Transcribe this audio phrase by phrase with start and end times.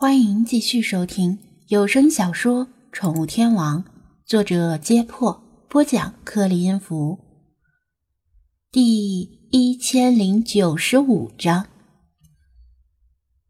[0.00, 3.82] 欢迎继续收听有声小说《宠物天王》，
[4.24, 7.18] 作者：揭破，播讲：克里音符，
[8.70, 11.66] 第一千零九十五章。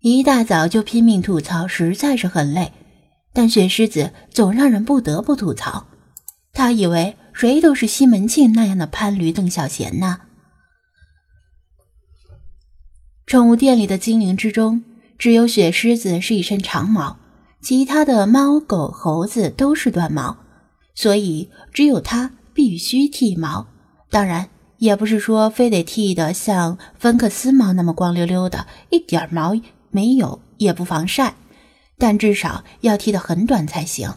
[0.00, 2.72] 一大早就拼命吐槽，实在是很累，
[3.34, 5.86] 但雪狮子总让人不得不吐槽。
[6.54, 10.22] 他以为谁都是西门庆那样的潘驴邓小闲呢？
[13.26, 14.82] 宠物店里的精灵之中。
[15.18, 17.18] 只有雪狮子是一身长毛，
[17.60, 20.36] 其他的猫、狗、猴子都是短毛，
[20.94, 23.66] 所以只有它必须剃毛。
[24.10, 29.52] 当然，也不是说非得剃的像芬克斯猫那么光溜溜的，一点毛
[29.90, 31.34] 没有，也不防晒，
[31.98, 34.14] 但至少要剃得很短才行。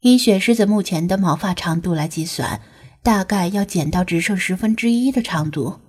[0.00, 2.60] 以雪狮子目前的毛发长度来计算，
[3.02, 5.80] 大概要剪到只剩十分之一的长度。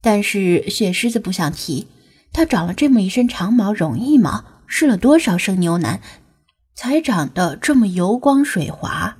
[0.00, 1.88] 但是雪狮子不想剃。
[2.32, 4.44] 它长了这么一身长毛容易吗？
[4.66, 6.00] 试了多少生牛腩，
[6.74, 9.16] 才长得这么油光水滑？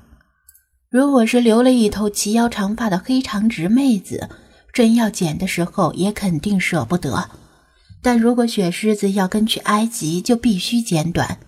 [0.88, 4.28] 如果是留了一头齐腰长发的黑长直妹子，
[4.72, 7.30] 真要剪的时候也肯定舍不得。
[8.00, 11.38] 但如果雪狮子要跟去埃及，就必须剪短。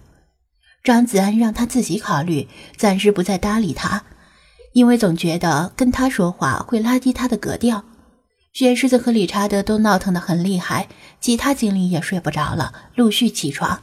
[0.82, 4.02] 张子安让他自己考虑，暂时不再搭理他，
[4.72, 7.84] 因为总觉得跟他说话会拉低他的格调。
[8.52, 10.88] 雪狮子和理查德都闹腾得很厉害，
[11.20, 13.80] 其他精灵也睡不着了，陆续起床。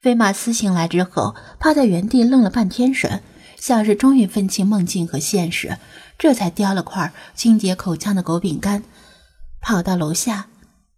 [0.00, 3.22] 菲马斯醒来之后，趴在原地愣了半天神，
[3.56, 5.78] 像是终于分清梦境和现实，
[6.18, 8.82] 这才叼了块清洁口腔的狗饼干，
[9.60, 10.48] 跑到楼下。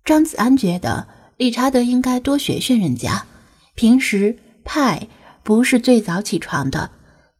[0.02, 3.26] 张子安觉得理查德应该多学学人家，
[3.74, 5.08] 平时派
[5.42, 6.90] 不是最早起床的，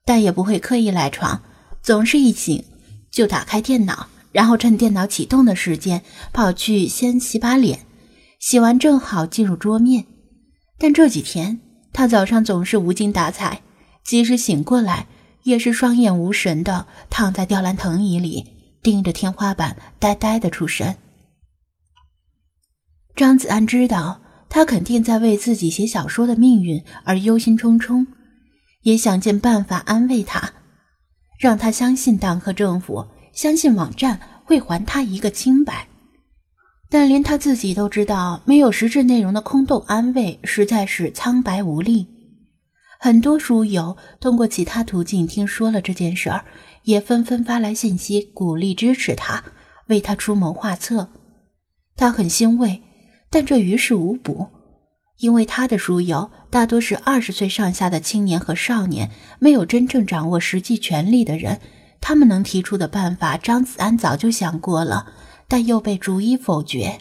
[0.04, 1.40] 但也不会刻意赖床，
[1.82, 2.62] 总是一醒
[3.10, 4.08] 就打开电脑。
[4.34, 7.86] 然后趁电脑启动的时间跑去先洗把脸，
[8.41, 10.06] 洗完正好进入桌面。
[10.76, 11.60] 但这几天
[11.92, 13.62] 他早上总是无精打采，
[14.04, 15.06] 即使醒过来
[15.44, 18.44] 也是双眼无神的躺在吊篮藤椅里，
[18.82, 20.97] 盯着天花板呆呆的出神。
[23.14, 28.04] 张子安知道他肯定在为自己写小说的命运而忧心忡忡，
[28.82, 30.54] 也想尽办法安慰他，
[31.38, 33.06] 让他相信党和政府。
[33.34, 35.89] 相信网站会还他一个清白，
[36.89, 42.06] 但连他自己都知道，没有实质内容的空洞安慰实在是苍白无力。
[43.00, 46.45] 很多书友通过其他途径听说了这件事儿，
[46.84, 49.45] 也纷纷发来信息鼓励支持他，
[49.89, 51.11] 为他出谋划策。
[51.97, 52.83] 他很欣慰，
[53.28, 54.49] 但这于事无补，
[55.19, 61.61] 因为他的书友大多是二十岁上下的青年和少年，没有真正掌握实际权力的人。
[62.06, 65.10] 他们能提出的办法，张子安早就想过了，
[65.48, 66.98] 但又被逐一否决。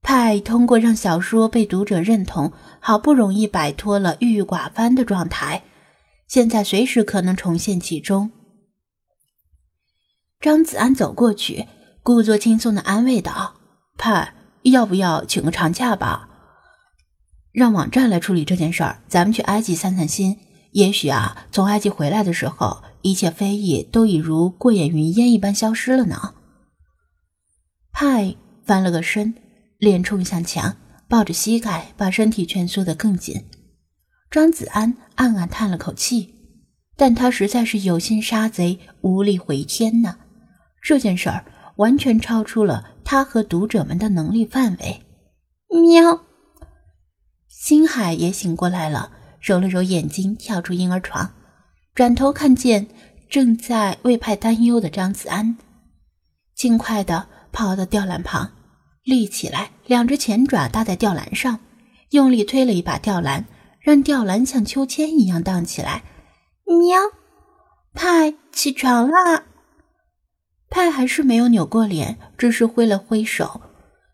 [0.00, 5.64] 派通过让小说被读者认同，好不容易摆脱了郁郁寡欢的状态，
[6.28, 8.30] 现在随时可能重现其中。
[10.38, 11.66] 张子安走过去，
[12.04, 13.56] 故作轻松的安慰道
[13.98, 16.28] ：“派，要不要请个长假吧？
[17.50, 20.38] 让网站来处理这件事儿，咱们去埃及散散心。
[20.76, 26.34] 也许啊，从埃及回来的时候。”一切非议都已如过眼云烟一般消失了呢。
[27.92, 29.32] 派翻了个身，
[29.78, 30.76] 脸冲向墙，
[31.08, 33.44] 抱着膝盖，把身体蜷缩得更紧。
[34.28, 36.34] 张子安暗暗叹了口气，
[36.96, 40.18] 但他实在是有心杀贼，无力回天呐。
[40.82, 41.44] 这件事儿
[41.76, 45.00] 完全超出了他和读者们的能力范围。
[45.68, 46.22] 喵，
[47.46, 49.12] 星海也醒过来了，
[49.46, 51.30] 揉了揉眼睛，跳出婴儿床。
[51.94, 52.88] 转头看见
[53.30, 55.56] 正在为派担忧的张子安，
[56.56, 58.50] 尽快的跑到吊篮旁，
[59.04, 61.60] 立起来，两只前爪搭在吊篮上，
[62.10, 63.46] 用力推了一把吊篮，
[63.78, 66.02] 让吊篮像秋千一样荡起来。
[66.64, 66.98] 喵，
[67.94, 69.44] 派起床啦！
[70.68, 73.60] 派还是没有扭过脸，只是挥了挥手，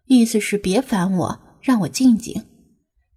[0.04, 2.44] 意思是别烦我，让我静静。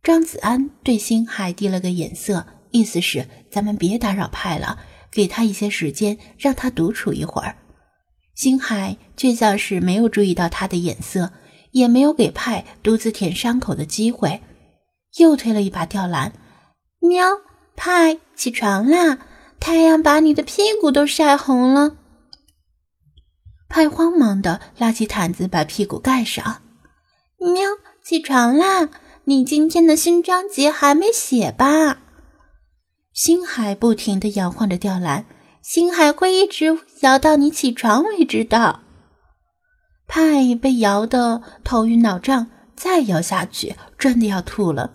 [0.05, 2.45] 张子安对星海递了个眼色。
[2.69, 4.77] 意思是咱们别打扰派了，
[5.09, 7.55] 给他一些时间，让他独处一会儿。
[8.35, 11.31] 星海却像是没有注意到他的眼色，
[11.71, 14.41] 也没有给派独自舔伤口的机会，
[15.17, 16.33] 又推了一把吊篮。
[16.99, 17.25] 喵，
[17.75, 19.17] 派起床啦！
[19.59, 21.95] 太阳把你的屁股都晒红了。
[23.67, 26.61] 派慌忙的拉起毯子把屁股盖上。
[27.39, 27.71] 喵，
[28.03, 28.89] 起床啦！
[29.27, 31.97] 你今天的新章节还没写吧？
[33.11, 35.25] 星海不停地摇晃着吊篮，
[35.63, 38.81] 星海会一直摇到你起床为止的。
[40.05, 44.93] 派被摇得头晕脑胀，再摇下去真的要吐了。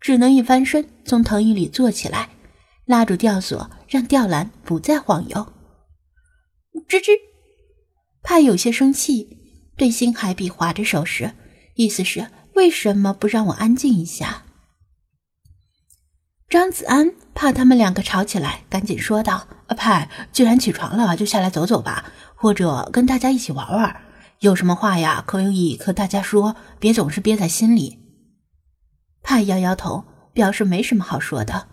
[0.00, 2.30] 只能一翻身从藤椅里坐起来，
[2.84, 5.52] 拉住吊索，让吊篮不再晃悠。
[6.88, 7.12] 吱吱，
[8.24, 9.38] 怕有些生气，
[9.76, 11.30] 对星海比划着手势，
[11.76, 14.44] 意思是为什么不让我安静一下？
[16.48, 24.02] 张子安怕他们两个吵起来，赶紧说道：“阿派，既然起床了，就下来走走吧，或者跟大家一起玩玩。
[24.40, 27.98] 有什么话呀，可以和大家说，别总是憋在心里。”
[29.24, 30.04] 派摇摇头，
[30.34, 31.68] 表示没什么好说的。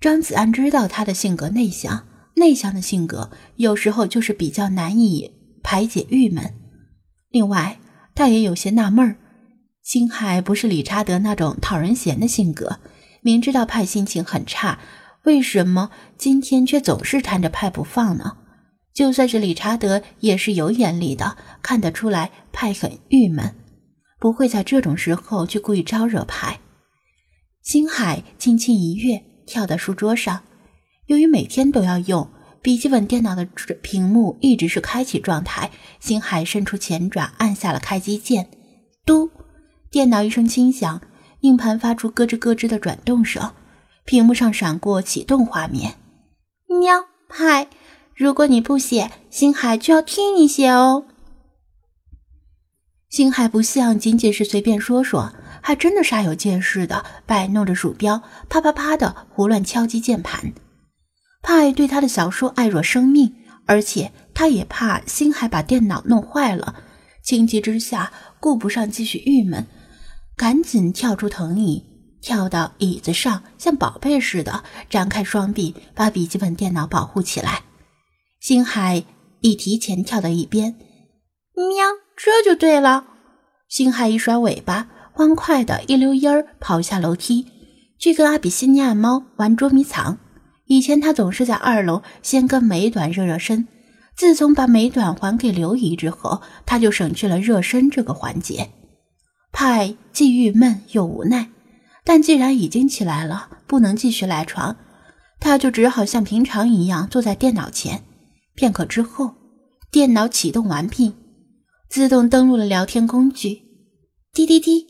[0.00, 2.06] 张子安知道他的性格内向，
[2.36, 6.54] 内向的性格有时候就是比较难以排解郁闷。
[7.28, 7.78] 另外，
[8.14, 9.16] 他也有些纳闷儿，
[9.82, 12.78] 星海不是理查德那种讨人嫌的性格。
[13.20, 14.78] 明知道派心情很差，
[15.24, 18.36] 为什么今天却总是缠着派不放呢？
[18.94, 23.54] 就算是理查德也是有眼力的，看得出来派很郁闷，
[24.18, 26.60] 不会在这种时候去故意招惹派。
[27.62, 30.42] 星海轻轻一跃，跳到书桌上。
[31.06, 32.28] 由于每天都要用
[32.60, 33.44] 笔记本电脑的
[33.82, 35.70] 屏幕一直是开启状态，
[36.00, 38.48] 星海伸出前爪按下了开机键，
[39.04, 39.30] 嘟，
[39.92, 41.00] 电脑一声轻响。
[41.40, 43.52] 硬盘发出咯吱咯吱的转动声，
[44.04, 45.96] 屏幕上闪过启动画面。
[46.68, 47.68] 喵派，
[48.14, 51.04] 如果你不写，星海就要替你写哦。
[53.10, 60.52] 星海不像仅仅是随便说说，还真的煞有介事的摆弄着鼠标，啪啪啪的胡乱敲击键盘。
[61.42, 63.34] 派对他的小说爱若生命，
[63.66, 66.76] 而且他也怕星海把电脑弄坏了，
[67.24, 69.66] 情急之下顾不上继续郁闷。
[70.42, 71.84] 赶紧跳出藤椅，
[72.20, 77.62] 跳到椅子上，像宝贝似的展开双臂，把笔记本电脑保护起来。
[78.40, 79.04] 星海
[79.40, 80.74] 一提前跳到一边，
[81.54, 81.86] 喵，
[82.16, 83.04] 这就对了。
[83.68, 87.46] 星海一甩尾巴，欢快的一溜烟儿跑下楼梯，
[88.00, 90.18] 去跟阿比西尼亚猫玩捉迷藏。
[90.66, 93.68] 以前他总是在二楼先跟美短热热身，
[94.16, 98.70] 自从把美短还给刘姨之后，他就省去了热身这个环节。
[99.52, 101.50] 派既郁闷又无奈，
[102.04, 104.76] 但既然已经起来了，不能继续赖床，
[105.38, 108.02] 他就只好像平常一样坐在电脑前。
[108.54, 109.34] 片刻之后，
[109.90, 111.14] 电脑启动完毕，
[111.88, 113.62] 自动登录了聊天工具。
[114.32, 114.86] 滴滴滴，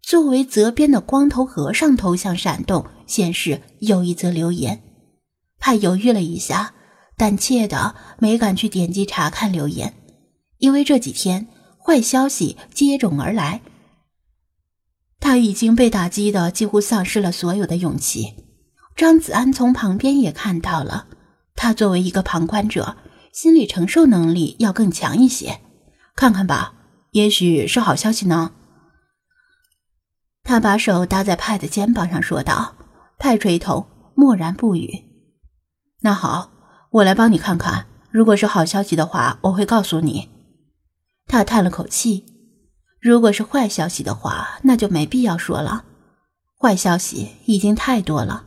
[0.00, 4.80] 作为责编的光头和尚头像闪动，显示有一则留言。
[5.58, 6.72] 派犹豫了一下，
[7.16, 9.94] 胆怯的没敢去点击查看留言，
[10.58, 11.48] 因为这几天
[11.84, 13.60] 坏消息接踵而来。
[15.40, 18.34] 已经被打击的几乎丧失了所有的勇气。
[18.96, 21.06] 张子安从旁边也看到了，
[21.54, 22.96] 他作为一个旁观者，
[23.32, 25.60] 心理承受能力要更强一些。
[26.16, 26.74] 看看吧，
[27.12, 28.52] 也许是好消息呢。
[30.42, 32.74] 他把手搭在派的肩膀上说道。
[33.20, 35.02] 派垂头，默然不语。
[36.02, 36.52] 那好，
[36.90, 37.86] 我来帮你看看。
[38.12, 40.28] 如果是好消息的话，我会告诉你。
[41.26, 42.27] 他叹了口气。
[43.00, 45.84] 如果是坏消息的话，那就没必要说了。
[46.58, 48.44] 坏消息已经太多了。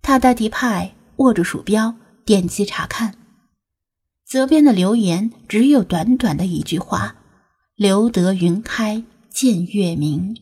[0.00, 1.94] 他代替派握住鼠标，
[2.24, 3.14] 点击查看。
[4.26, 7.16] 责编的留言只有短短的一句话
[7.76, 10.36] ：“留得云开见月明。”